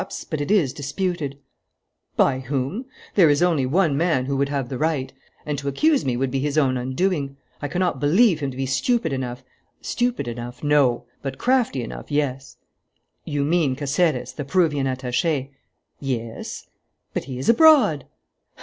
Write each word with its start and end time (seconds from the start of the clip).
But 0.31 0.41
it 0.41 0.49
is 0.49 0.73
disputed." 0.73 1.37
"By 2.15 2.39
whom? 2.39 2.85
There 3.13 3.29
is 3.29 3.43
only 3.43 3.67
one 3.67 3.95
man 3.95 4.25
who 4.25 4.35
would 4.35 4.49
have 4.49 4.67
the 4.67 4.79
right; 4.79 5.13
and 5.45 5.59
to 5.59 5.67
accuse 5.67 6.03
me 6.03 6.17
would 6.17 6.31
be 6.31 6.39
his 6.39 6.57
own 6.57 6.75
undoing. 6.75 7.37
I 7.61 7.67
cannot 7.67 7.99
believe 7.99 8.39
him 8.39 8.49
to 8.49 8.57
be 8.57 8.65
stupid 8.65 9.13
enough" 9.13 9.43
"Stupid 9.93 10.27
enough, 10.27 10.63
no; 10.63 11.05
but 11.21 11.37
crafty 11.37 11.83
enough, 11.83 12.09
yes." 12.11 12.57
"You 13.25 13.43
mean 13.43 13.75
Caceres, 13.75 14.33
the 14.33 14.43
Peruvian 14.43 14.87
attaché?" 14.87 15.51
"Yes." 15.99 16.65
"But 17.13 17.25
he 17.25 17.37
is 17.37 17.47
abroad!" 17.47 18.05